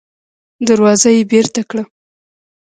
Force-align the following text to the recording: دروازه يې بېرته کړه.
دروازه 0.67 1.09
يې 1.15 1.23
بېرته 1.31 1.61
کړه. 1.69 1.83